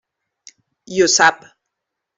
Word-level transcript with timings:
I 0.97 1.03
ho 1.05 1.11
sap. 1.19 1.49